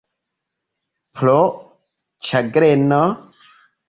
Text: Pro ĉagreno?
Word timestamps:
Pro 1.19 1.35
ĉagreno? 2.31 3.03